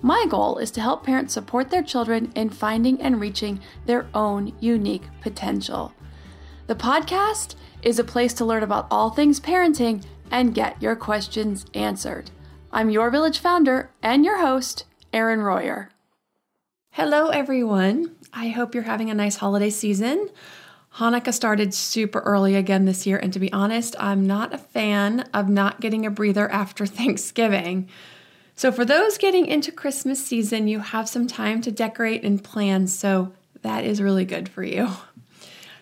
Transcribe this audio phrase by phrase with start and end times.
[0.00, 4.52] My goal is to help parents support their children in finding and reaching their own
[4.60, 5.92] unique potential.
[6.68, 11.66] The podcast is a place to learn about all things parenting and get your questions
[11.74, 12.30] answered.
[12.70, 15.90] I'm your village founder and your host, Erin Royer.
[16.90, 18.14] Hello, everyone.
[18.32, 20.28] I hope you're having a nice holiday season.
[20.96, 25.20] Hanukkah started super early again this year, and to be honest, I'm not a fan
[25.32, 27.88] of not getting a breather after Thanksgiving.
[28.58, 32.88] So, for those getting into Christmas season, you have some time to decorate and plan,
[32.88, 34.88] so that is really good for you.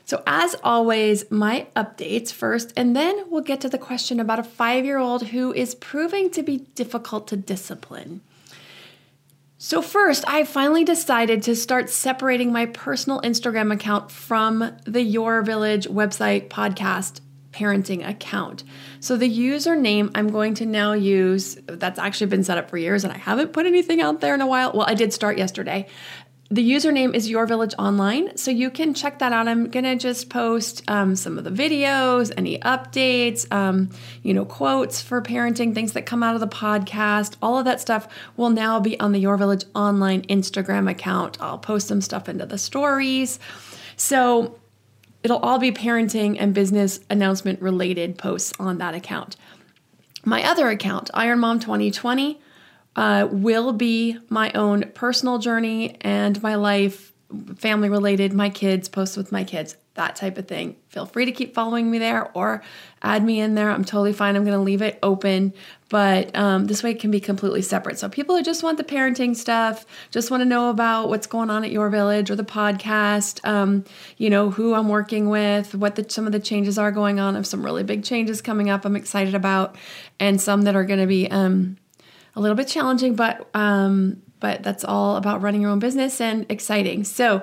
[0.04, 4.44] So, as always, my updates first, and then we'll get to the question about a
[4.44, 8.20] five year old who is proving to be difficult to discipline.
[9.56, 15.40] So, first, I finally decided to start separating my personal Instagram account from the Your
[15.40, 17.20] Village website podcast
[17.56, 18.64] parenting account.
[19.00, 23.04] So, the username I'm going to now use, that's actually been set up for years
[23.04, 24.72] and I haven't put anything out there in a while.
[24.72, 25.86] Well, I did start yesterday.
[26.48, 29.48] The username is Your Village Online, so you can check that out.
[29.48, 33.90] I'm gonna just post um, some of the videos, any updates, um,
[34.22, 37.34] you know, quotes for parenting, things that come out of the podcast.
[37.42, 38.06] All of that stuff
[38.36, 41.36] will now be on the Your Village Online Instagram account.
[41.40, 43.40] I'll post some stuff into the stories.
[43.96, 44.56] So
[45.26, 49.34] it'll all be parenting and business announcement related posts on that account.
[50.24, 52.40] My other account, Iron Mom 2020
[52.94, 57.12] uh, will be my own personal journey and my life,
[57.56, 60.76] family related, my kids, posts with my kids, that type of thing.
[60.88, 62.62] Feel free to keep following me there or
[63.02, 63.70] add me in there.
[63.70, 64.36] I'm totally fine.
[64.36, 65.52] I'm going to leave it open,
[65.88, 67.98] but um, this way it can be completely separate.
[67.98, 71.50] So people who just want the parenting stuff, just want to know about what's going
[71.50, 73.84] on at your village or the podcast, um,
[74.16, 77.34] you know, who I'm working with, what the, some of the changes are going on.
[77.34, 79.76] I have some really big changes coming up I'm excited about,
[80.20, 81.76] and some that are going to be, um,
[82.36, 86.44] a little bit challenging, but um, but that's all about running your own business and
[86.50, 87.04] exciting.
[87.04, 87.42] So,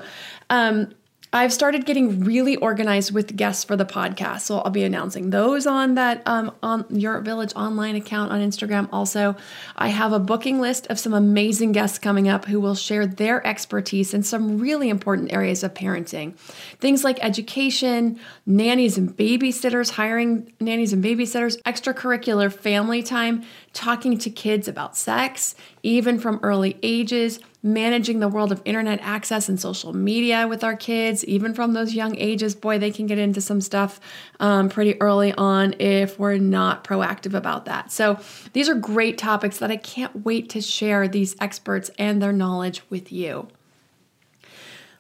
[0.50, 0.94] um,
[1.36, 4.42] I've started getting really organized with guests for the podcast.
[4.42, 8.88] So I'll be announcing those on that um, on your village online account on Instagram.
[8.94, 9.36] Also,
[9.76, 13.46] I have a booking list of some amazing guests coming up who will share their
[13.48, 16.38] expertise in some really important areas of parenting.
[16.80, 24.30] Things like education, nannies and babysitters, hiring nannies and babysitters, extracurricular family time, talking to
[24.30, 29.94] kids about sex, even from early ages managing the world of internet access and social
[29.94, 32.54] media with our kids, even from those young ages.
[32.54, 34.02] Boy, they can get into some stuff
[34.42, 37.92] um, pretty early on if we're not proactive about that.
[37.92, 38.20] So,
[38.52, 42.84] these are great topics that I can't wait to share these experts and their knowledge
[42.90, 43.48] with you.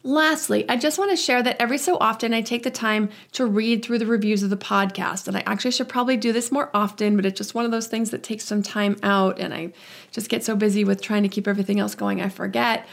[0.05, 3.45] Lastly, I just want to share that every so often I take the time to
[3.45, 5.29] read through the reviews of the podcast.
[5.29, 7.87] And I actually should probably do this more often, but it's just one of those
[7.87, 9.39] things that takes some time out.
[9.39, 9.71] And I
[10.11, 12.85] just get so busy with trying to keep everything else going, I forget.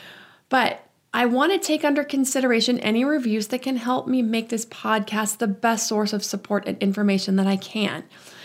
[0.51, 4.65] But I want to take under consideration any reviews that can help me make this
[4.67, 8.05] podcast the best source of support and information that I can.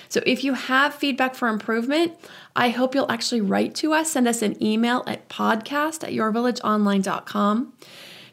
[0.10, 2.14] So if you have feedback for improvement,
[2.56, 7.74] I hope you'll actually write to us, send us an email at podcast at yourvillageonline.com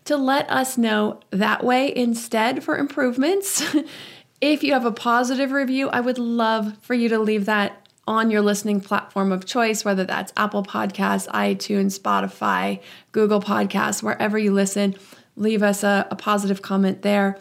[0.04, 3.62] to let us know that way instead for improvements.
[4.40, 8.30] if you have a positive review, I would love for you to leave that on
[8.30, 12.80] your listening platform of choice, whether that's Apple Podcasts, iTunes, Spotify,
[13.12, 14.96] Google Podcasts, wherever you listen.
[15.36, 17.38] Leave us a, a positive comment there.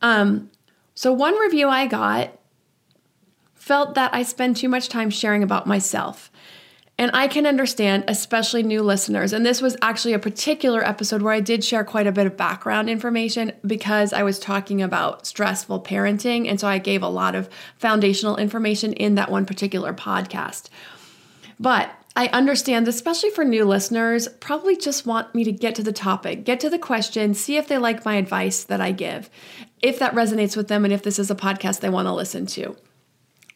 [0.00, 0.50] Um,
[0.94, 2.36] so, one review I got
[3.54, 6.30] felt that I spend too much time sharing about myself.
[7.00, 9.32] And I can understand, especially new listeners.
[9.32, 12.36] And this was actually a particular episode where I did share quite a bit of
[12.36, 16.48] background information because I was talking about stressful parenting.
[16.48, 20.70] And so I gave a lot of foundational information in that one particular podcast.
[21.60, 25.92] But I understand, especially for new listeners, probably just want me to get to the
[25.92, 29.30] topic, get to the question, see if they like my advice that I give,
[29.80, 32.46] if that resonates with them, and if this is a podcast they want to listen
[32.46, 32.76] to.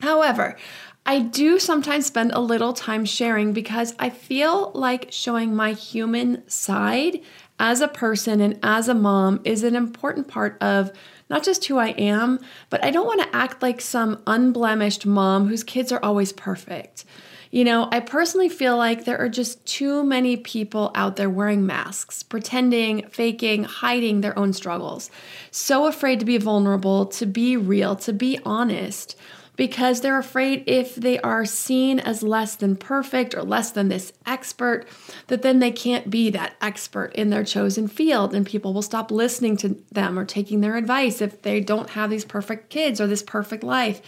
[0.00, 0.56] However,
[1.04, 6.48] I do sometimes spend a little time sharing because I feel like showing my human
[6.48, 7.20] side
[7.58, 10.92] as a person and as a mom is an important part of
[11.28, 12.38] not just who I am,
[12.70, 17.04] but I don't want to act like some unblemished mom whose kids are always perfect.
[17.50, 21.66] You know, I personally feel like there are just too many people out there wearing
[21.66, 25.10] masks, pretending, faking, hiding their own struggles.
[25.50, 29.16] So afraid to be vulnerable, to be real, to be honest
[29.56, 34.12] because they're afraid if they are seen as less than perfect or less than this
[34.24, 34.86] expert,
[35.26, 39.10] that then they can't be that expert in their chosen field and people will stop
[39.10, 43.06] listening to them or taking their advice if they don't have these perfect kids or
[43.06, 44.00] this perfect life.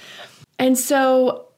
[0.59, 1.49] And so,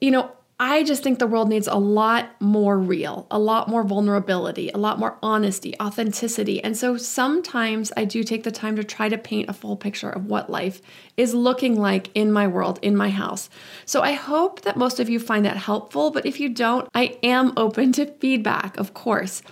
[0.00, 0.30] you know,
[0.66, 4.78] I just think the world needs a lot more real, a lot more vulnerability, a
[4.78, 6.64] lot more honesty, authenticity.
[6.64, 10.08] And so sometimes I do take the time to try to paint a full picture
[10.08, 10.80] of what life
[11.18, 13.50] is looking like in my world, in my house.
[13.84, 16.10] So I hope that most of you find that helpful.
[16.10, 19.42] But if you don't, I am open to feedback, of course.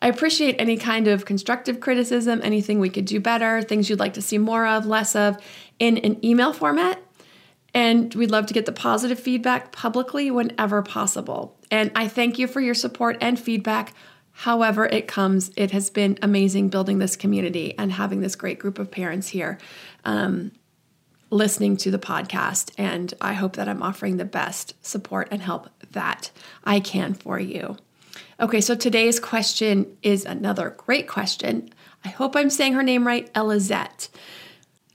[0.00, 4.14] I appreciate any kind of constructive criticism, anything we could do better, things you'd like
[4.14, 5.38] to see more of, less of,
[5.80, 7.02] in an email format
[7.74, 11.56] and we'd love to get the positive feedback publicly whenever possible.
[11.70, 13.94] And I thank you for your support and feedback.
[14.32, 18.78] However, it comes, it has been amazing building this community and having this great group
[18.78, 19.58] of parents here
[20.04, 20.52] um,
[21.30, 22.72] listening to the podcast.
[22.76, 26.30] And I hope that I'm offering the best support and help that
[26.64, 27.76] I can for you.
[28.40, 31.70] Okay, so today's question is another great question.
[32.04, 34.08] I hope I'm saying her name right, Elizette.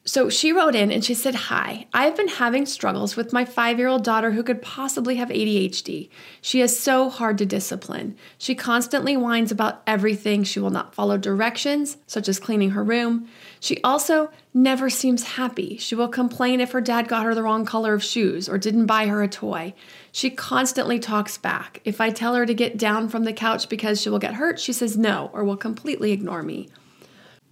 [0.07, 3.77] So she wrote in and she said, Hi, I've been having struggles with my five
[3.77, 6.09] year old daughter who could possibly have ADHD.
[6.39, 8.15] She is so hard to discipline.
[8.37, 10.45] She constantly whines about everything.
[10.45, 13.27] She will not follow directions, such as cleaning her room.
[13.59, 15.75] She also never seems happy.
[15.75, 18.85] She will complain if her dad got her the wrong color of shoes or didn't
[18.85, 19.73] buy her a toy.
[20.13, 21.81] She constantly talks back.
[21.83, 24.57] If I tell her to get down from the couch because she will get hurt,
[24.57, 26.69] she says no or will completely ignore me.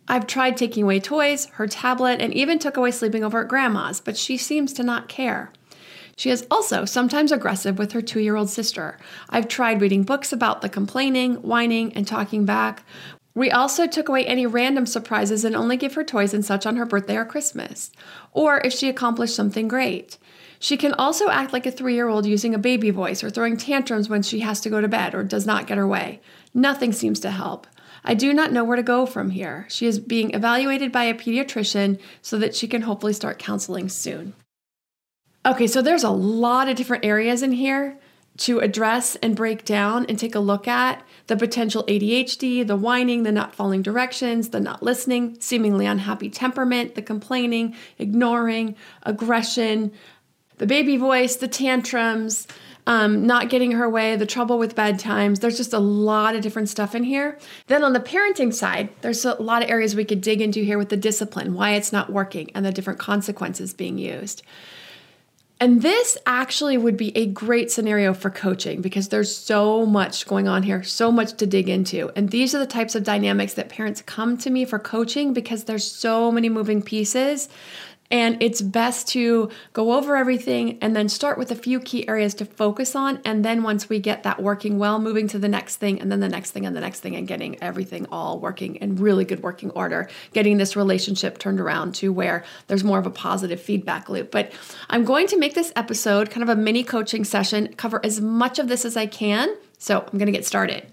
[0.08, 4.00] I've tried taking away toys, her tablet, and even took away sleeping over at grandma's,
[4.00, 5.52] but she seems to not care.
[6.18, 8.98] She is also sometimes aggressive with her two year old sister.
[9.30, 12.84] I've tried reading books about the complaining, whining, and talking back.
[13.34, 16.78] We also took away any random surprises and only give her toys and such on
[16.78, 17.92] her birthday or Christmas,
[18.32, 20.18] or if she accomplished something great.
[20.58, 23.58] She can also act like a three year old using a baby voice or throwing
[23.58, 26.22] tantrums when she has to go to bed or does not get her way.
[26.54, 27.68] Nothing seems to help.
[28.06, 29.66] I do not know where to go from here.
[29.68, 34.34] She is being evaluated by a pediatrician so that she can hopefully start counseling soon.
[35.46, 37.98] Okay, so there's a lot of different areas in here
[38.38, 43.24] to address and break down and take a look at the potential ADHD, the whining,
[43.24, 49.92] the not following directions, the not listening, seemingly unhappy temperament, the complaining, ignoring, aggression,
[50.58, 52.48] the baby voice, the tantrums,
[52.88, 55.40] um, not getting her way, the trouble with bedtimes.
[55.40, 57.38] There's just a lot of different stuff in here.
[57.68, 60.78] Then on the parenting side, there's a lot of areas we could dig into here
[60.78, 64.44] with the discipline, why it's not working, and the different consequences being used.
[65.58, 70.50] And this actually would be a great scenario for coaching because there's so much going
[70.50, 72.12] on here, so much to dig into.
[72.16, 75.64] And these are the types of dynamics that parents come to me for coaching because
[75.64, 77.48] there's so many moving pieces
[78.12, 82.36] and it's best to go over everything and then start with a few key areas
[82.36, 83.20] to focus on.
[83.26, 86.20] And then once we get that working well, moving to the next thing and then
[86.20, 89.42] the next thing and the next thing and getting everything all working in really good
[89.42, 94.08] working order, getting this relationship turned around to where there's more of a positive feedback
[94.08, 94.30] loop.
[94.30, 94.52] But
[94.90, 98.60] I'm going to make this episode kind of a mini coaching session, cover as much
[98.60, 99.50] of this as I can.
[99.80, 100.86] So I'm going to get started.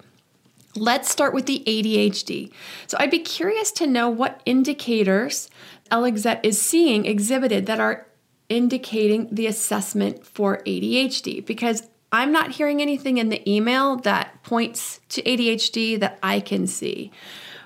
[0.74, 2.50] Let's start with the ADHD.
[2.86, 5.50] So I'd be curious to know what indicators
[5.92, 8.06] Elizette is seeing exhibited that are
[8.48, 15.00] indicating the assessment for ADHD because I'm not hearing anything in the email that points
[15.10, 17.10] to ADHD that I can see.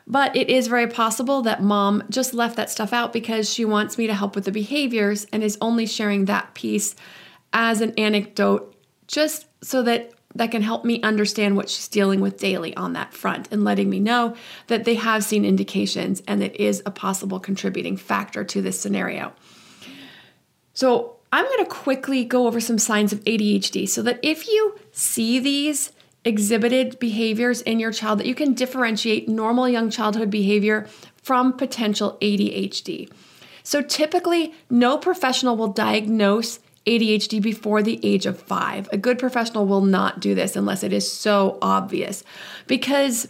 [0.06, 3.98] But it is very possible that mom just left that stuff out because she wants
[3.98, 6.94] me to help with the behaviors and is only sharing that piece
[7.52, 8.76] as an anecdote
[9.08, 13.14] just so that that can help me understand what she's dealing with daily on that
[13.14, 14.34] front and letting me know
[14.68, 19.32] that they have seen indications and it is a possible contributing factor to this scenario.
[20.74, 24.78] So, I'm going to quickly go over some signs of ADHD so that if you
[24.92, 25.90] see these
[26.26, 30.86] exhibited behaviors in your child that you can differentiate normal young childhood behavior
[31.22, 33.08] from potential ADHD.
[33.62, 38.88] So typically no professional will diagnose ADHD before the age of 5.
[38.92, 42.22] A good professional will not do this unless it is so obvious
[42.66, 43.28] because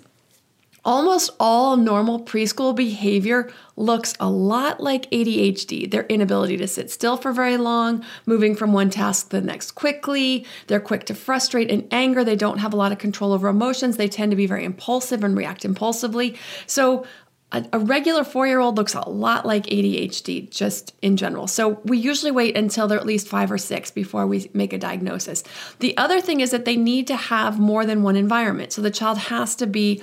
[0.86, 5.90] Almost all normal preschool behavior looks a lot like ADHD.
[5.90, 9.72] Their inability to sit still for very long, moving from one task to the next
[9.72, 10.46] quickly.
[10.68, 12.22] They're quick to frustrate and anger.
[12.22, 13.96] They don't have a lot of control over emotions.
[13.96, 16.38] They tend to be very impulsive and react impulsively.
[16.68, 17.04] So,
[17.52, 21.46] a, a regular four year old looks a lot like ADHD just in general.
[21.46, 24.78] So, we usually wait until they're at least five or six before we make a
[24.78, 25.44] diagnosis.
[25.78, 28.72] The other thing is that they need to have more than one environment.
[28.72, 30.02] So, the child has to be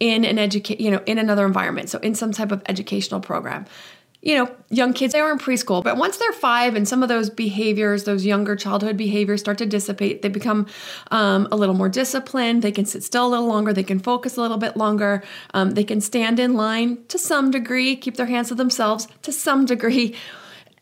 [0.00, 1.88] in an educate, you know, in another environment.
[1.88, 3.64] So in some type of educational program.
[4.24, 7.08] You know, young kids, they are in preschool, but once they're five and some of
[7.08, 10.66] those behaviors, those younger childhood behaviors start to dissipate, they become
[11.10, 12.62] um, a little more disciplined.
[12.62, 13.72] They can sit still a little longer.
[13.72, 15.22] They can focus a little bit longer.
[15.52, 19.32] Um, they can stand in line to some degree, keep their hands to themselves to
[19.32, 20.16] some degree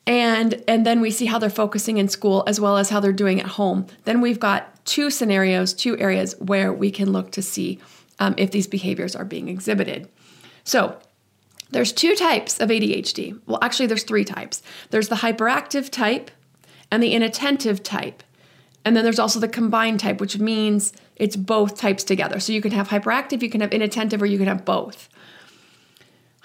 [0.05, 3.13] and and then we see how they're focusing in school as well as how they're
[3.13, 7.41] doing at home then we've got two scenarios two areas where we can look to
[7.41, 7.79] see
[8.23, 10.09] um, if these behaviors are being exhibited.
[10.63, 10.97] So,
[11.73, 13.41] there's two types of ADHD.
[13.47, 14.63] Well, actually, there's three types.
[14.91, 16.31] There's the hyperactive type
[16.91, 18.23] and the inattentive type.
[18.85, 22.41] And then there's also the combined type, which means it's both types together.
[22.41, 25.09] So you can have hyperactive, you can have inattentive, or you can have both.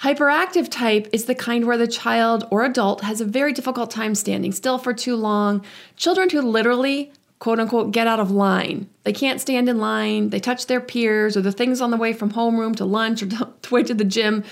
[0.01, 4.13] Hyperactive type is the kind where the child or adult has a very difficult time
[4.13, 5.65] standing still for too long.
[5.95, 8.87] Children who literally quote unquote get out of line.
[9.03, 12.13] They can't stand in line, they touch their peers or the things on the way
[12.13, 14.43] from homeroom to lunch or the way to the gym.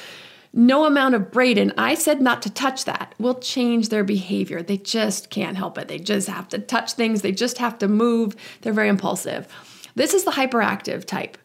[0.58, 4.64] No amount of Braden, I said not to touch that, will change their behavior.
[4.64, 5.90] They just can't help it.
[5.90, 8.38] They just have to touch things, they just have to move.
[8.62, 9.54] They're very impulsive.
[9.96, 11.38] This is the hyperactive type.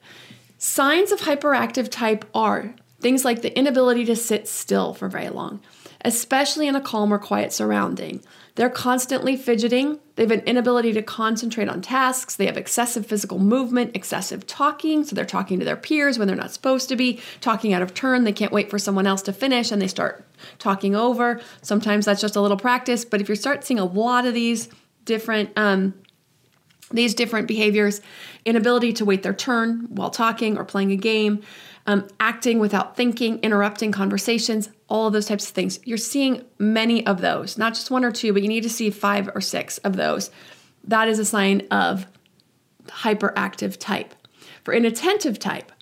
[0.59, 5.61] Signs of hyperactive type are things like the inability to sit still for very long,
[6.05, 8.23] especially in a calm or quiet surrounding
[8.55, 9.99] they're constantly fidgeting.
[10.17, 12.37] They have an inability to concentrate on tasks.
[12.37, 15.05] They have excessive physical movement, excessive talking.
[15.05, 17.95] So they're talking to their peers when they're not supposed to be, talking out of
[17.95, 18.25] turn.
[18.25, 20.27] They can't wait for someone else to finish and they start
[20.59, 21.41] talking over.
[21.63, 23.05] Sometimes that's just a little practice.
[23.05, 24.69] But if you start seeing a lot of these
[25.05, 25.95] different, um,
[26.93, 28.01] these different behaviors,
[28.45, 31.43] inability to wait their turn while talking or playing a game,
[31.87, 35.79] um, acting without thinking, interrupting conversations, all of those types of things.
[35.85, 38.91] You're seeing many of those, not just one or two, but you need to see
[38.91, 40.31] five or six of those.
[40.85, 42.07] That is a sign of
[42.87, 44.15] hyperactive type.
[44.65, 45.73] For inattentive type,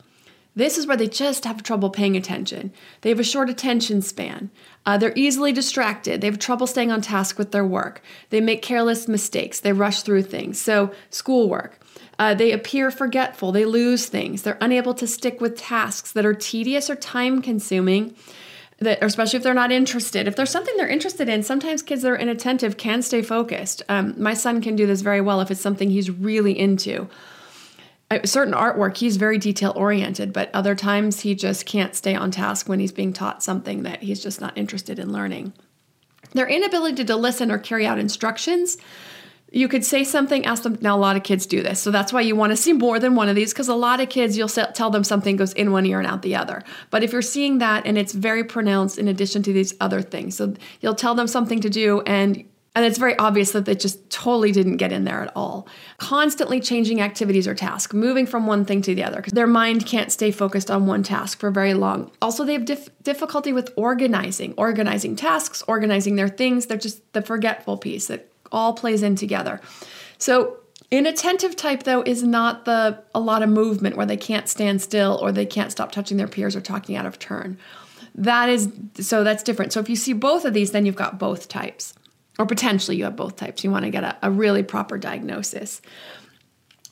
[0.54, 2.72] this is where they just have trouble paying attention.
[3.00, 4.50] They have a short attention span.
[4.84, 6.20] Uh, they're easily distracted.
[6.20, 8.02] They have trouble staying on task with their work.
[8.30, 9.60] They make careless mistakes.
[9.60, 10.60] They rush through things.
[10.60, 11.78] So, schoolwork.
[12.18, 13.52] Uh, they appear forgetful.
[13.52, 14.42] They lose things.
[14.42, 18.16] They're unable to stick with tasks that are tedious or time consuming
[18.80, 20.28] that especially if they're not interested.
[20.28, 23.82] If there's something they're interested in sometimes kids that are inattentive can stay focused.
[23.88, 27.08] Um, my son can do this very well if it's something he's really into.
[28.10, 32.30] A certain artwork he's very detail oriented but other times he just can't stay on
[32.30, 35.52] task when he's being taught something that he's just not interested in learning.
[36.32, 38.76] Their inability to listen or carry out instructions
[39.50, 40.78] you could say something, ask them.
[40.80, 41.80] Now, a lot of kids do this.
[41.80, 44.00] So that's why you want to see more than one of these because a lot
[44.00, 46.62] of kids, you'll tell them something goes in one ear and out the other.
[46.90, 50.36] But if you're seeing that and it's very pronounced in addition to these other things,
[50.36, 54.08] so you'll tell them something to do and and it's very obvious that they just
[54.08, 55.66] totally didn't get in there at all.
[55.96, 59.84] Constantly changing activities or tasks, moving from one thing to the other, because their mind
[59.84, 62.08] can't stay focused on one task for very long.
[62.22, 66.66] Also, they have dif- difficulty with organizing, organizing tasks, organizing their things.
[66.66, 69.60] They're just the forgetful piece that all plays in together.
[70.18, 70.58] So
[70.90, 75.18] Inattentive type though is not the a lot of movement where they can't stand still
[75.20, 77.58] or they can't stop touching their peers or talking out of turn.
[78.14, 79.72] That is so that's different.
[79.74, 81.92] So if you see both of these, then you've got both types.
[82.38, 83.64] Or potentially you have both types.
[83.64, 85.82] You want to get a, a really proper diagnosis.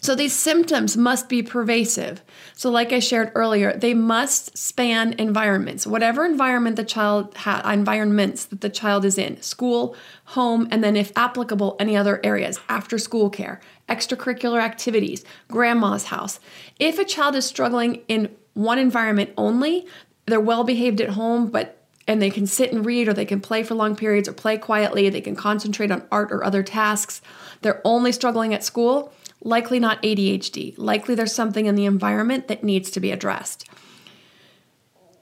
[0.01, 2.23] So these symptoms must be pervasive.
[2.55, 5.87] So, like I shared earlier, they must span environments.
[5.87, 7.35] Whatever environment the child
[7.65, 12.61] environments that the child is in, school, home, and then if applicable, any other areas,
[12.69, 16.41] after school care, extracurricular activities, grandma's house.
[16.79, 19.87] If a child is struggling in one environment only,
[20.27, 21.73] they're well behaved at home, but
[22.09, 24.57] and they can sit and read or they can play for long periods or play
[24.57, 27.21] quietly, they can concentrate on art or other tasks.
[27.63, 29.13] They're only struggling at school,
[29.43, 30.75] likely not ADHD.
[30.77, 33.69] Likely there's something in the environment that needs to be addressed.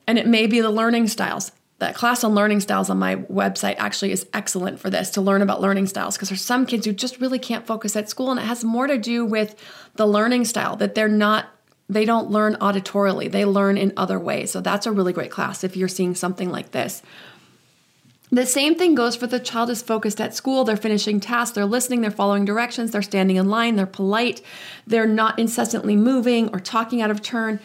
[0.07, 1.53] And it may be the learning styles.
[1.79, 5.43] That class on learning styles on my website actually is excellent for this to learn
[5.43, 8.39] about learning styles because there's some kids who just really can't focus at school and
[8.39, 9.57] it has more to do with
[9.97, 11.49] the learning style that they're not
[11.89, 14.51] they don't learn auditorily, they learn in other ways.
[14.51, 17.03] So that's a really great class if you're seeing something like this.
[18.35, 21.65] The same thing goes for the child is focused at school, they're finishing tasks, they're
[21.65, 24.43] listening, they're following directions, they're standing in line, they're polite,
[24.89, 27.61] they're not incessantly moving or talking out of turn,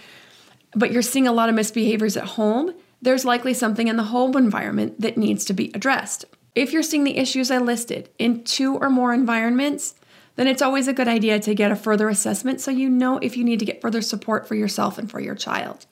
[0.75, 2.75] but you're seeing a lot of misbehaviors at home.
[3.01, 6.25] There's likely something in the home environment that needs to be addressed.
[6.53, 9.95] If you're seeing the issues I listed in two or more environments,
[10.35, 13.35] then it's always a good idea to get a further assessment so you know if
[13.35, 15.87] you need to get further support for yourself and for your child.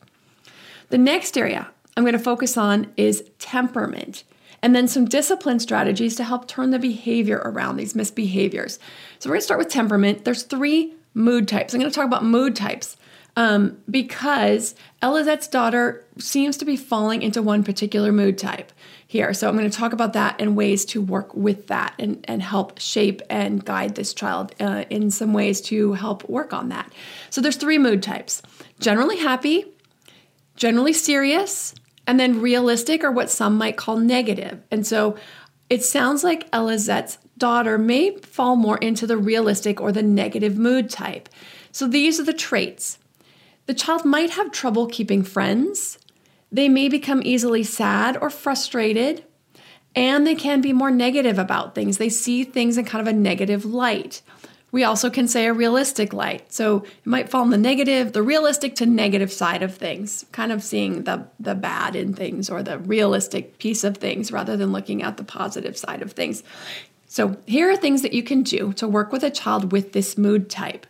[0.90, 4.24] The next area I'm going to focus on is temperament
[4.62, 8.80] and then some discipline strategies to help turn the behavior around these misbehaviors.
[9.20, 10.26] So we're going to start with temperament.
[10.26, 11.74] There's three mood types.
[11.74, 12.98] I'm going to talk about mood types
[13.36, 18.72] um, because Elizette's daughter seems to be falling into one particular mood type
[19.06, 19.34] here.
[19.34, 22.42] So I'm going to talk about that and ways to work with that and, and
[22.42, 26.92] help shape and guide this child uh, in some ways to help work on that.
[27.30, 28.42] So there's three mood types
[28.80, 29.66] generally happy,
[30.56, 31.76] generally serious,
[32.08, 34.64] and then realistic or what some might call negative.
[34.72, 35.18] And so
[35.70, 40.90] it sounds like Elizette's daughter may fall more into the realistic or the negative mood
[40.90, 41.30] type.
[41.72, 42.98] So these are the traits.
[43.66, 46.00] The child might have trouble keeping friends.
[46.50, 49.26] They may become easily sad or frustrated,
[49.94, 51.98] and they can be more negative about things.
[51.98, 54.22] They see things in kind of a negative light.
[54.72, 56.52] We also can say a realistic light.
[56.52, 60.52] So it might fall in the negative, the realistic to negative side of things, kind
[60.52, 64.74] of seeing the, the bad in things or the realistic piece of things rather than
[64.74, 66.44] looking at the positive side of things.
[67.08, 70.18] So here are things that you can do to work with a child with this
[70.18, 70.86] mood type.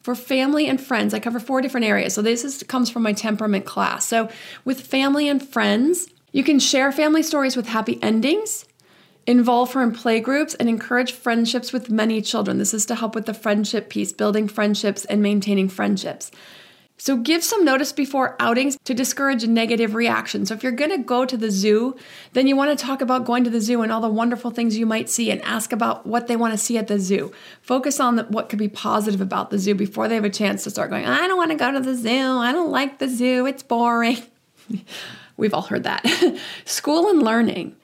[0.00, 2.14] For family and friends, I cover four different areas.
[2.14, 4.06] So this is, comes from my temperament class.
[4.06, 4.30] So
[4.64, 8.64] with family and friends, you can share family stories with happy endings,
[9.26, 12.58] involve her in play groups, and encourage friendships with many children.
[12.58, 16.30] This is to help with the friendship piece, building friendships and maintaining friendships.
[17.02, 20.48] So give some notice before outings to discourage negative reactions.
[20.48, 21.96] So if you're going to go to the zoo,
[22.32, 24.78] then you want to talk about going to the zoo and all the wonderful things
[24.78, 27.32] you might see and ask about what they want to see at the zoo.
[27.60, 30.62] Focus on the, what could be positive about the zoo before they have a chance
[30.62, 32.38] to start going, I don't want to go to the zoo.
[32.38, 33.46] I don't like the zoo.
[33.46, 34.18] It's boring.
[35.36, 36.06] We've all heard that.
[36.64, 37.74] school and learning.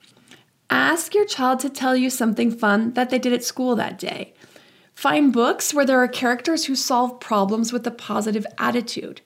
[0.70, 4.34] Ask your child to tell you something fun that they did at school that day.
[4.94, 9.20] Find books where there are characters who solve problems with a positive attitude.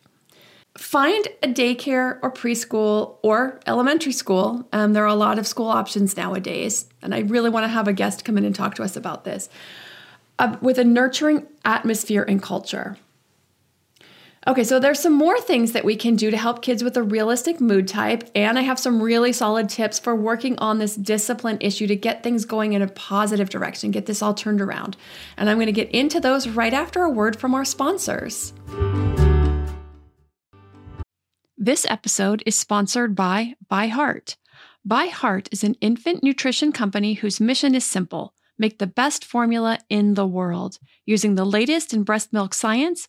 [0.76, 4.68] Find a daycare or preschool or elementary school.
[4.72, 7.88] Um, there are a lot of school options nowadays, and I really want to have
[7.88, 9.48] a guest come in and talk to us about this
[10.38, 12.96] uh, with a nurturing atmosphere and culture.
[14.44, 17.02] Okay, so there's some more things that we can do to help kids with a
[17.02, 21.58] realistic mood type, and I have some really solid tips for working on this discipline
[21.60, 24.96] issue to get things going in a positive direction, get this all turned around.
[25.36, 28.52] And I'm going to get into those right after a word from our sponsors.
[31.56, 34.34] This episode is sponsored by ByHeart.
[34.84, 39.78] By Heart is an infant nutrition company whose mission is simple make the best formula
[39.88, 40.78] in the world.
[41.06, 43.08] Using the latest in breast milk science,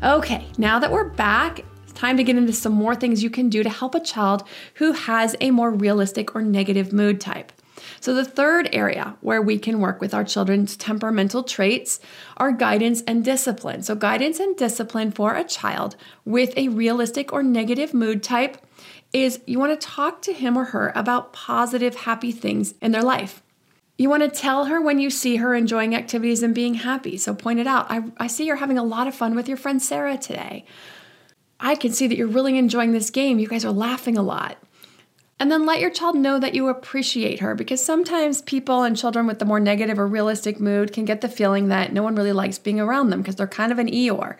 [0.00, 3.48] Okay, now that we're back, it's time to get into some more things you can
[3.48, 7.50] do to help a child who has a more realistic or negative mood type.
[7.98, 11.98] So, the third area where we can work with our children's temperamental traits
[12.36, 13.82] are guidance and discipline.
[13.82, 18.58] So, guidance and discipline for a child with a realistic or negative mood type
[19.12, 23.02] is you want to talk to him or her about positive, happy things in their
[23.02, 23.42] life.
[23.98, 27.18] You want to tell her when you see her enjoying activities and being happy.
[27.18, 27.90] So point it out.
[27.90, 30.64] I, I see you're having a lot of fun with your friend Sarah today.
[31.58, 33.40] I can see that you're really enjoying this game.
[33.40, 34.56] You guys are laughing a lot.
[35.40, 39.26] And then let your child know that you appreciate her because sometimes people and children
[39.26, 42.32] with the more negative or realistic mood can get the feeling that no one really
[42.32, 44.36] likes being around them because they're kind of an Eeyore.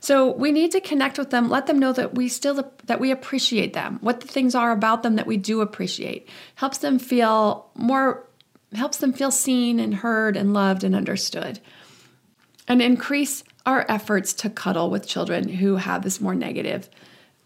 [0.00, 3.10] So we need to connect with them, let them know that we still that we
[3.10, 6.28] appreciate them, what the things are about them that we do appreciate.
[6.56, 8.25] Helps them feel more
[8.76, 11.60] helps them feel seen and heard and loved and understood.
[12.68, 16.88] And increase our efforts to cuddle with children who have this more negative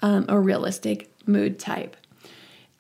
[0.01, 1.97] um, or realistic mood type.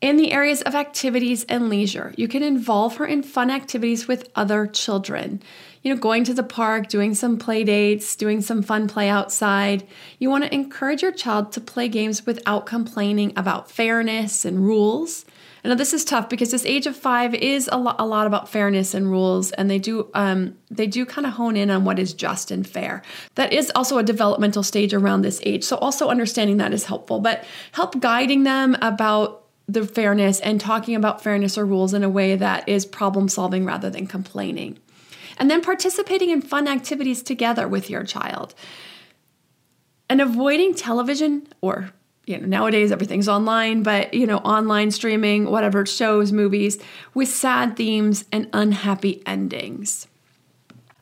[0.00, 4.30] In the areas of activities and leisure, you can involve her in fun activities with
[4.34, 5.42] other children.
[5.82, 9.86] You know, going to the park, doing some play dates, doing some fun play outside.
[10.18, 15.26] You want to encourage your child to play games without complaining about fairness and rules.
[15.64, 18.26] I know this is tough because this age of five is a, lo- a lot
[18.26, 21.84] about fairness and rules, and they do um, they do kind of hone in on
[21.84, 23.02] what is just and fair.
[23.34, 27.20] That is also a developmental stage around this age, so also understanding that is helpful.
[27.20, 32.08] But help guiding them about the fairness and talking about fairness or rules in a
[32.08, 34.78] way that is problem solving rather than complaining.
[35.38, 38.54] And then participating in fun activities together with your child.
[40.08, 41.92] And avoiding television or
[42.30, 46.78] you know nowadays everything's online but you know online streaming whatever shows movies
[47.12, 50.06] with sad themes and unhappy endings.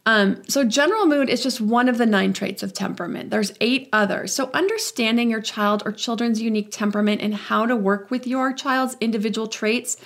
[0.07, 3.29] Um, so general mood is just one of the nine traits of temperament.
[3.29, 4.33] There's eight others.
[4.33, 8.97] So understanding your child or children's unique temperament and how to work with your child's
[9.03, 9.99] individual traits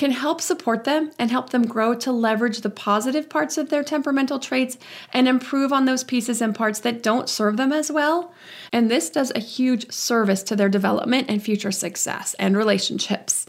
[0.00, 3.84] can help support them and help them grow to leverage the positive parts of their
[3.84, 4.78] temperamental traits
[5.12, 8.32] and improve on those pieces and parts that don't serve them as well.
[8.72, 13.44] And this does a huge service to their development and future success and relationships.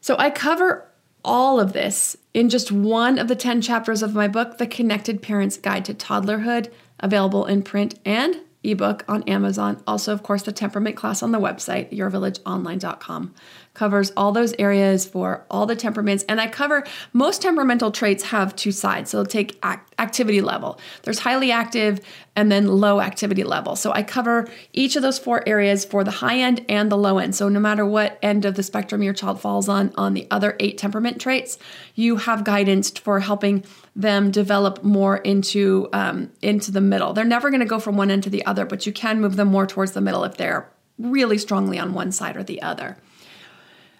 [0.00, 0.86] So I cover
[1.24, 5.20] all of this in just one of the 10 chapters of my book, The Connected
[5.20, 9.82] Parent's Guide to Toddlerhood, available in print and ebook on Amazon.
[9.86, 13.34] Also, of course, the temperament class on the website, yourvillageonline.com
[13.74, 16.24] covers all those areas for all the temperaments.
[16.28, 19.10] And I cover most temperamental traits have two sides.
[19.10, 20.78] So take act, activity level.
[21.02, 22.00] There's highly active
[22.36, 23.76] and then low activity level.
[23.76, 27.18] So I cover each of those four areas for the high end and the low
[27.18, 27.34] end.
[27.34, 30.56] So no matter what end of the spectrum your child falls on on the other
[30.60, 31.58] eight temperament traits,
[31.94, 37.12] you have guidance for helping them develop more into um, into the middle.
[37.12, 39.36] They're never going to go from one end to the other, but you can move
[39.36, 42.96] them more towards the middle if they're really strongly on one side or the other.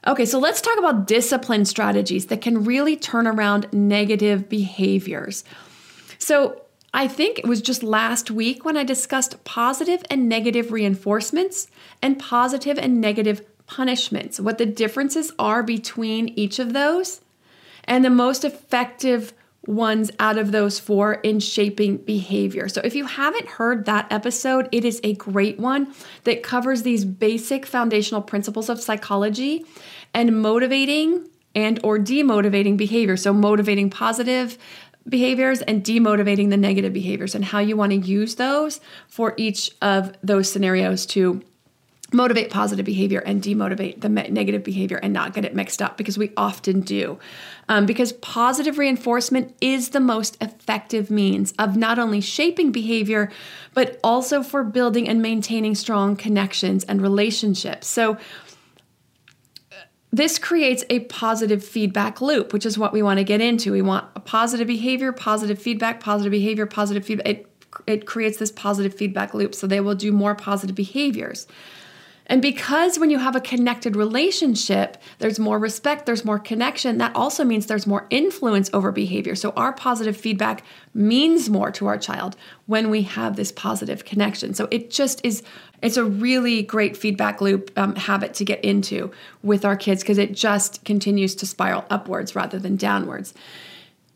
[0.04, 5.44] Okay, so let's talk about discipline strategies that can really turn around negative behaviors.
[6.18, 6.62] So,
[6.94, 11.68] I think it was just last week when I discussed positive and negative reinforcements
[12.02, 17.22] and positive and negative punishments, what the differences are between each of those,
[17.84, 19.32] and the most effective
[19.66, 22.68] ones out of those four in shaping behavior.
[22.68, 25.94] So if you haven't heard that episode, it is a great one
[26.24, 29.64] that covers these basic foundational principles of psychology
[30.12, 33.16] and motivating and or demotivating behavior.
[33.16, 34.58] So motivating positive
[35.08, 39.70] behaviors and demotivating the negative behaviors and how you want to use those for each
[39.80, 41.42] of those scenarios to
[42.12, 46.18] motivate positive behavior and demotivate the negative behavior and not get it mixed up because
[46.18, 47.18] we often do.
[47.68, 53.30] Um, because positive reinforcement is the most effective means of not only shaping behavior,
[53.74, 57.88] but also for building and maintaining strong connections and relationships.
[57.88, 58.18] So,
[60.14, 63.72] this creates a positive feedback loop, which is what we want to get into.
[63.72, 67.26] We want a positive behavior, positive feedback, positive behavior, positive feedback.
[67.26, 67.46] It,
[67.86, 71.46] it creates this positive feedback loop, so they will do more positive behaviors.
[72.26, 77.14] And because when you have a connected relationship, there's more respect, there's more connection, that
[77.16, 79.34] also means there's more influence over behavior.
[79.34, 84.54] So our positive feedback means more to our child when we have this positive connection.
[84.54, 85.42] So it just is,
[85.82, 89.10] it's a really great feedback loop um, habit to get into
[89.42, 93.34] with our kids because it just continues to spiral upwards rather than downwards.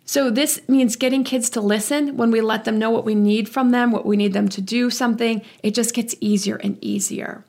[0.09, 3.49] So, this means getting kids to listen when we let them know what we need
[3.49, 5.42] from them, what we need them to do something.
[5.64, 7.42] It just gets easier and easier.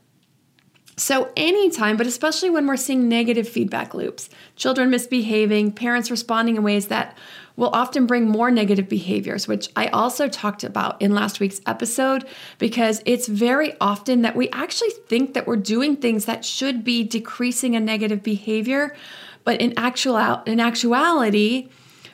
[1.00, 6.64] So, anytime, but especially when we're seeing negative feedback loops, children misbehaving, parents responding in
[6.64, 7.16] ways that
[7.56, 12.26] will often bring more negative behaviors, which I also talked about in last week's episode,
[12.58, 17.04] because it's very often that we actually think that we're doing things that should be
[17.04, 18.96] decreasing a negative behavior,
[19.44, 21.70] but in actual in actuality,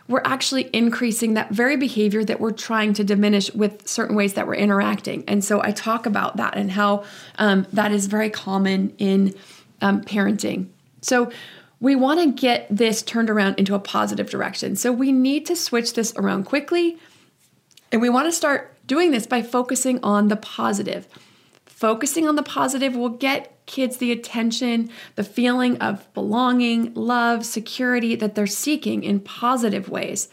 [0.08, 4.48] we're actually increasing that very behavior that we're trying to diminish with certain ways that
[4.48, 5.24] we're interacting.
[5.28, 7.06] And so I talk about that and how
[7.38, 9.34] um, that is very common in
[9.82, 10.68] um, parenting.
[11.02, 11.32] So
[11.80, 14.76] we want to get this turned around into a positive direction.
[14.76, 16.98] So we need to switch this around quickly.
[17.92, 21.08] And we want to start doing this by focusing on the positive.
[21.66, 28.16] Focusing on the positive will get kids the attention, the feeling of belonging, love, security
[28.16, 30.30] that they're seeking in positive ways.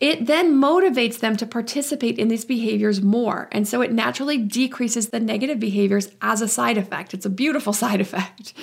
[0.00, 3.48] It then motivates them to participate in these behaviors more.
[3.52, 7.12] And so it naturally decreases the negative behaviors as a side effect.
[7.12, 8.54] It's a beautiful side effect.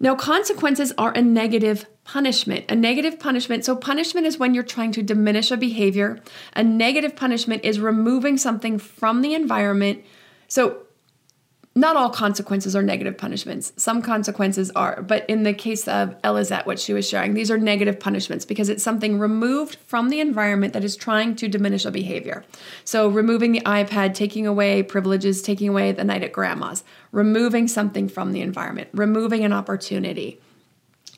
[0.00, 2.66] Now, consequences are a negative punishment.
[2.68, 6.20] A negative punishment, so punishment is when you're trying to diminish a behavior.
[6.54, 10.04] A negative punishment is removing something from the environment.
[10.46, 10.83] So
[11.76, 13.72] not all consequences are negative punishments.
[13.76, 17.58] Some consequences are, but in the case of Elizette, what she was sharing, these are
[17.58, 21.90] negative punishments because it's something removed from the environment that is trying to diminish a
[21.90, 22.44] behavior.
[22.84, 28.08] So, removing the iPad, taking away privileges, taking away the night at grandma's, removing something
[28.08, 30.40] from the environment, removing an opportunity.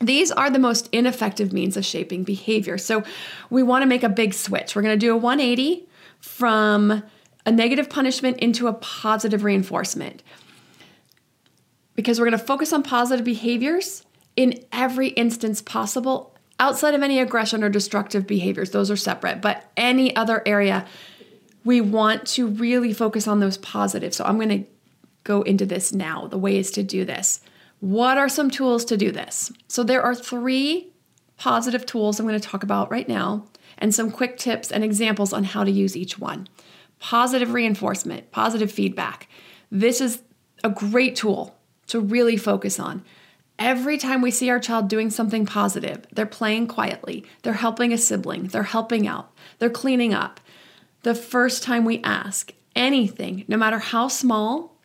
[0.01, 2.79] These are the most ineffective means of shaping behavior.
[2.79, 3.03] So,
[3.51, 4.75] we want to make a big switch.
[4.75, 5.87] We're going to do a 180
[6.19, 7.03] from
[7.45, 10.23] a negative punishment into a positive reinforcement
[11.97, 14.05] because we're going to focus on positive behaviors
[14.37, 18.71] in every instance possible outside of any aggression or destructive behaviors.
[18.71, 20.85] Those are separate, but any other area,
[21.65, 24.15] we want to really focus on those positives.
[24.15, 24.69] So I'm going to
[25.23, 27.41] go into this now the ways to do this.
[27.79, 29.51] What are some tools to do this?
[29.67, 30.93] So there are three
[31.37, 33.45] positive tools I'm going to talk about right now
[33.79, 36.47] and some quick tips and examples on how to use each one.
[36.99, 39.27] Positive reinforcement, positive feedback.
[39.71, 40.21] This is
[40.63, 41.56] a great tool
[41.87, 43.03] to really focus on.
[43.59, 47.97] Every time we see our child doing something positive, they're playing quietly, they're helping a
[47.97, 50.39] sibling, they're helping out, they're cleaning up.
[51.01, 54.77] The first time we ask anything, no matter how small,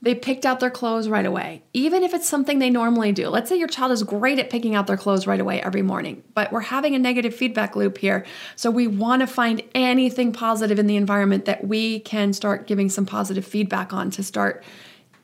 [0.00, 3.28] they picked out their clothes right away, even if it's something they normally do.
[3.28, 6.22] Let's say your child is great at picking out their clothes right away every morning,
[6.34, 8.24] but we're having a negative feedback loop here.
[8.54, 12.88] So we want to find anything positive in the environment that we can start giving
[12.88, 14.62] some positive feedback on to start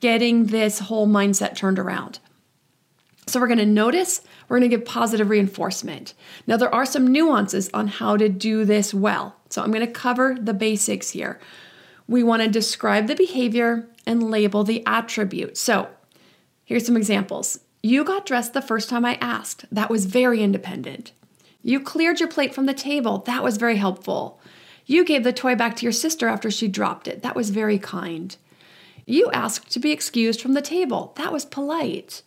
[0.00, 2.18] getting this whole mindset turned around.
[3.26, 6.14] So we're going to notice, we're going to give positive reinforcement.
[6.46, 9.36] Now, there are some nuances on how to do this well.
[9.48, 11.40] So I'm going to cover the basics here.
[12.06, 15.56] We want to describe the behavior and label the attribute.
[15.56, 15.88] So
[16.64, 17.60] here's some examples.
[17.82, 19.64] You got dressed the first time I asked.
[19.72, 21.12] That was very independent.
[21.62, 23.18] You cleared your plate from the table.
[23.18, 24.38] That was very helpful.
[24.84, 27.22] You gave the toy back to your sister after she dropped it.
[27.22, 28.36] That was very kind.
[29.06, 31.12] You asked to be excused from the table.
[31.16, 32.22] That was polite.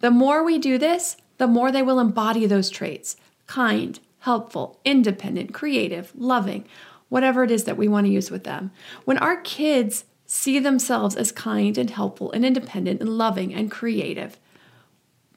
[0.00, 5.54] The more we do this, the more they will embody those traits kind, helpful, independent,
[5.54, 6.66] creative, loving,
[7.08, 8.72] whatever it is that we want to use with them.
[9.04, 14.38] When our kids see themselves as kind and helpful and independent and loving and creative,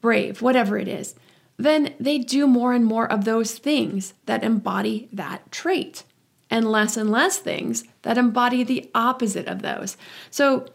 [0.00, 1.14] brave, whatever it is,
[1.56, 6.02] then they do more and more of those things that embody that trait
[6.50, 9.96] and less and less things that embody the opposite of those.
[10.30, 10.66] So,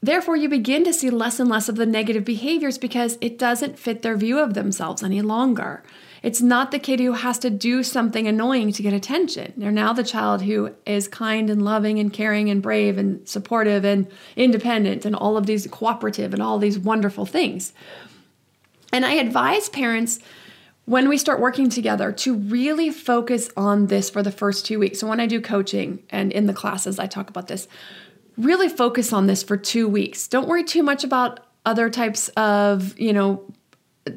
[0.00, 3.78] therefore, you begin to see less and less of the negative behaviors because it doesn't
[3.78, 5.82] fit their view of themselves any longer.
[6.22, 9.52] It's not the kid who has to do something annoying to get attention.
[9.56, 13.84] They're now the child who is kind and loving and caring and brave and supportive
[13.84, 17.72] and independent and all of these cooperative and all these wonderful things.
[18.92, 20.20] And I advise parents
[20.84, 24.98] when we start working together to really focus on this for the first two weeks.
[25.00, 27.68] So, when I do coaching and in the classes, I talk about this,
[28.36, 30.26] really focus on this for two weeks.
[30.28, 33.44] Don't worry too much about other types of, you know,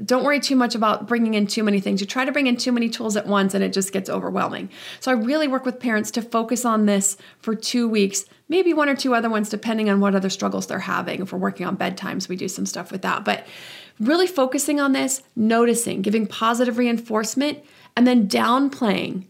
[0.03, 2.01] don't worry too much about bringing in too many things.
[2.01, 4.69] You try to bring in too many tools at once and it just gets overwhelming.
[4.99, 8.89] So I really work with parents to focus on this for two weeks, maybe one
[8.89, 11.21] or two other ones, depending on what other struggles they're having.
[11.21, 13.23] If we're working on bedtimes, we do some stuff with that.
[13.23, 13.45] But
[13.99, 17.59] really focusing on this, noticing, giving positive reinforcement,
[17.95, 19.25] and then downplaying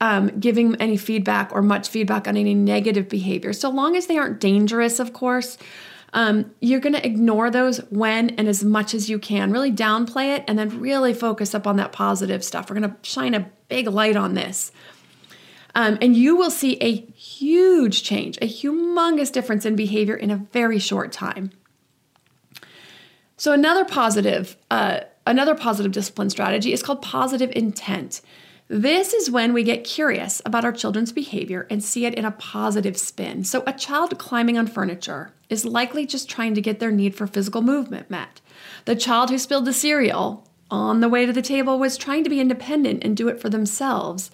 [0.00, 3.52] um, giving any feedback or much feedback on any negative behavior.
[3.52, 5.58] So long as they aren't dangerous, of course,
[6.12, 9.52] um, you're going to ignore those when and as much as you can.
[9.52, 12.68] Really downplay it and then really focus up on that positive stuff.
[12.68, 14.72] We're going to shine a big light on this.
[15.74, 20.36] Um, and you will see a huge change, a humongous difference in behavior in a
[20.36, 21.52] very short time.
[23.40, 28.20] So another positive, uh, another positive discipline strategy is called positive intent.
[28.68, 32.32] This is when we get curious about our children's behavior and see it in a
[32.32, 33.44] positive spin.
[33.44, 37.26] So, a child climbing on furniture is likely just trying to get their need for
[37.26, 38.42] physical movement met.
[38.84, 42.30] The child who spilled the cereal on the way to the table was trying to
[42.30, 44.30] be independent and do it for themselves.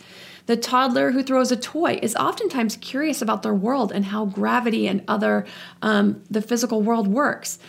[0.47, 4.89] The toddler who throws a toy is oftentimes curious about their world and how gravity
[4.89, 5.47] and other
[5.81, 7.61] um, the physical world works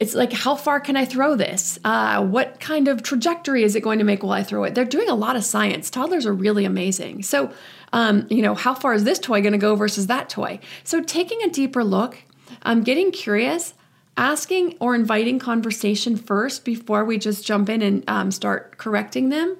[0.00, 1.78] it's like how far can i throw this?
[1.84, 4.74] Uh, what kind of trajectory is it going to make while i throw it?
[4.74, 5.90] They're doing a lot of science.
[5.90, 7.22] Toddlers are really amazing.
[7.22, 7.52] So
[7.92, 10.60] um, you know how far is this toy going to go versus that toy?
[10.84, 12.18] So taking a deeper look
[12.62, 13.74] um, getting curious
[14.16, 19.56] asking or inviting conversation first before we just jump in and um, start correcting them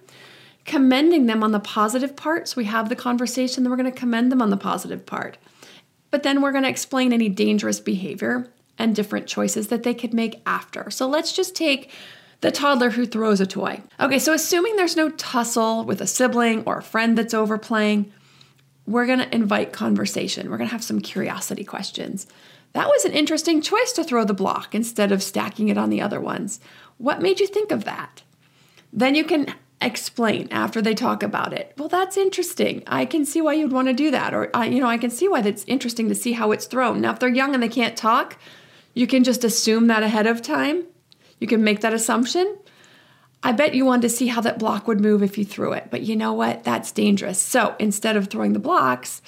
[0.65, 3.99] commending them on the positive part so we have the conversation then we're going to
[3.99, 5.39] commend them on the positive part.
[6.11, 10.15] But then we're going to explain any dangerous behavior and different choices that they could
[10.15, 10.91] make after.
[10.91, 11.91] So let's just take
[12.41, 13.83] the toddler who throws a toy.
[13.99, 18.13] Okay, so assuming there's no tussle with a sibling or a friend that's overplaying,
[18.87, 20.49] we're gonna invite conversation.
[20.49, 22.27] We're gonna have some curiosity questions.
[22.75, 26.01] That was an interesting choice to throw the block instead of stacking it on the
[26.01, 26.61] other ones.
[26.99, 28.23] What made you think of that?
[28.93, 31.73] Then you can explain after they talk about it.
[31.77, 32.83] Well, that's interesting.
[32.87, 34.35] I can see why you'd want to do that.
[34.35, 37.01] Or, uh, you know, I can see why that's interesting to see how it's thrown.
[37.01, 38.39] Now, if they're young and they can't talk,
[38.95, 40.85] you can just assume that ahead of time.
[41.41, 42.59] You can make that assumption.
[43.43, 45.89] I bet you wanted to see how that block would move if you threw it,
[45.91, 46.65] but you know what?
[46.65, 47.41] That's dangerous.
[47.41, 49.23] So instead of throwing the blocks,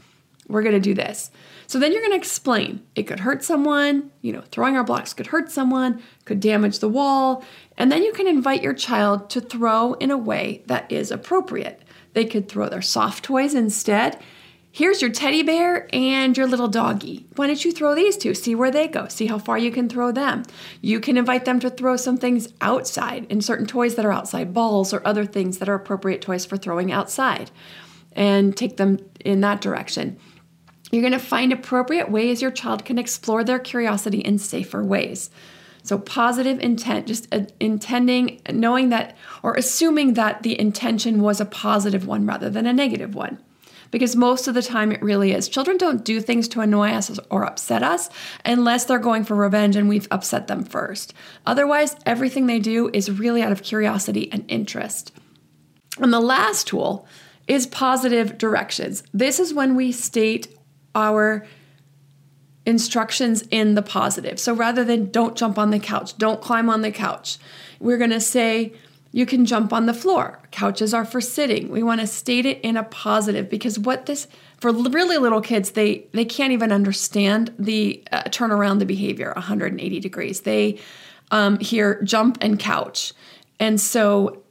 [0.49, 1.31] we're going to do this.
[1.69, 5.15] So then you're going to explain it could hurt someone, you know, throwing our blocks
[5.15, 7.45] could hurt someone, could damage the wall,
[7.79, 11.83] and then you can invite your child to throw in a way that is appropriate.
[12.13, 14.21] They could throw their soft toys instead
[14.73, 17.27] Here's your teddy bear and your little doggy.
[17.35, 18.35] Why don't you throw these two?
[18.35, 19.09] See where they go.
[19.09, 20.45] See how far you can throw them.
[20.81, 24.55] You can invite them to throw some things outside in certain toys that are outside,
[24.55, 27.51] balls or other things that are appropriate toys for throwing outside,
[28.13, 30.17] and take them in that direction.
[30.93, 35.31] You're going to find appropriate ways your child can explore their curiosity in safer ways.
[35.83, 41.45] So, positive intent, just uh, intending, knowing that, or assuming that the intention was a
[41.45, 43.43] positive one rather than a negative one
[43.91, 45.49] because most of the time it really is.
[45.49, 48.09] Children don't do things to annoy us or upset us
[48.45, 51.15] unless they're going for revenge and we've upset them first.
[51.47, 55.13] Otherwise, everything they do is really out of curiosity and interest.
[55.99, 57.07] And the last tool
[57.47, 59.03] is positive directions.
[59.13, 60.57] This is when we state
[60.95, 61.47] our
[62.67, 64.39] instructions in the positive.
[64.39, 67.39] So rather than don't jump on the couch, don't climb on the couch,
[67.81, 68.73] we're going to say,
[69.13, 70.41] you can jump on the floor.
[70.51, 71.69] Couches are for sitting.
[71.69, 75.73] We want to state it in a positive because what this for really little kids
[75.73, 80.43] they they can't even understand the uh, turn around the behavior 180 degrees.
[80.43, 80.79] They
[81.31, 83.13] um, hear jump and couch,
[83.59, 84.43] and so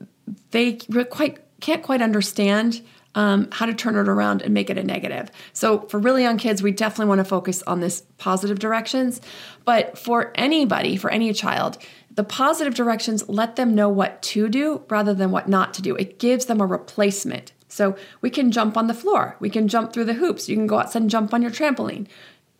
[0.51, 2.81] they quite can't quite understand
[3.15, 5.31] um, how to turn it around and make it a negative.
[5.53, 9.19] So for really young kids, we definitely want to focus on this positive directions.
[9.65, 11.77] But for anybody, for any child,
[12.19, 15.95] the positive directions let them know what to do rather than what not to do.
[15.95, 17.53] It gives them a replacement.
[17.69, 20.67] So we can jump on the floor, we can jump through the hoops, you can
[20.67, 22.07] go outside and jump on your trampoline.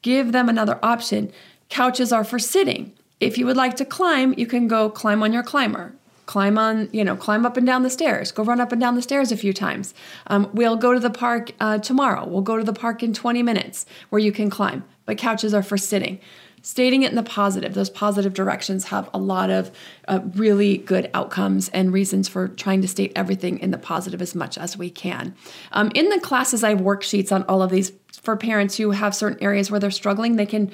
[0.02, 1.34] Give them another option.
[1.68, 2.94] Couches are for sitting.
[3.20, 5.94] If you would like to climb, you can go climb on your climber.
[6.26, 8.32] Climb on, you know, climb up and down the stairs.
[8.32, 9.94] Go run up and down the stairs a few times.
[10.28, 12.26] Um, we'll go to the park uh, tomorrow.
[12.26, 14.86] We'll go to the park in 20 minutes where you can climb.
[15.06, 16.22] But couches are for sitting
[16.62, 17.74] stating it in the positive.
[17.74, 19.72] Those positive directions have a lot of
[20.08, 24.36] uh, really good outcomes and reasons for trying to state everything in the positive as
[24.36, 25.36] much as we can.
[25.72, 27.92] Um, in the classes i have worksheets on all of these
[28.22, 30.36] for parents who have certain areas where they're struggling.
[30.36, 30.72] They can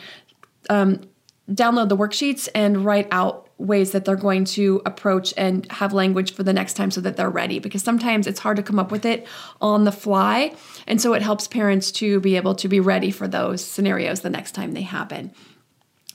[0.69, 1.01] um,
[1.49, 6.33] download the worksheets and write out ways that they're going to approach and have language
[6.33, 8.91] for the next time so that they're ready because sometimes it's hard to come up
[8.91, 9.25] with it
[9.61, 10.53] on the fly.
[10.87, 14.29] And so it helps parents to be able to be ready for those scenarios the
[14.29, 15.31] next time they happen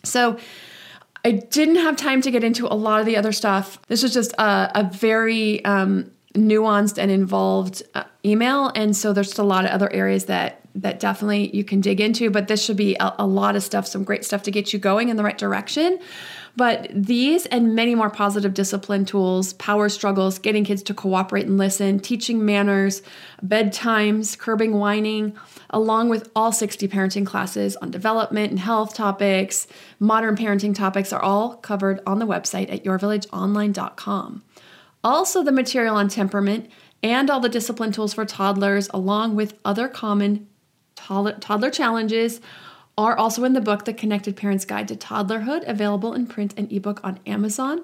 [0.03, 0.39] so
[1.25, 3.81] I didn't have time to get into a lot of the other stuff.
[3.89, 9.29] This was just a, a very um, nuanced and involved uh, email, and so there's
[9.29, 12.31] just a lot of other areas that that definitely you can dig into.
[12.31, 14.79] But this should be a, a lot of stuff, some great stuff to get you
[14.79, 15.99] going in the right direction.
[16.57, 21.59] But these and many more positive discipline tools, power struggles, getting kids to cooperate and
[21.59, 23.03] listen, teaching manners,
[23.45, 25.37] bedtimes, curbing whining,
[25.71, 29.69] along with all 60 parenting classes on development and health topics,
[30.01, 34.43] modern parenting topics are all covered on the website at yourvillageonline.com.
[35.03, 36.71] Also, the material on temperament
[37.03, 40.47] and all the discipline tools for toddlers, along with other common
[40.95, 42.41] toddler challenges,
[42.99, 46.71] are also in the book The Connected Parent's Guide to Toddlerhood, available in print and
[46.71, 47.83] ebook on Amazon.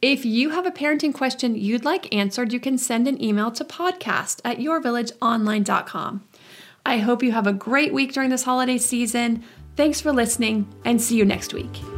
[0.00, 3.64] If you have a parenting question you'd like answered, you can send an email to
[3.64, 6.24] podcast at yourvillageonline.com.
[6.86, 9.42] I hope you have a great week during this holiday season.
[9.76, 11.97] Thanks for listening, and see you next week.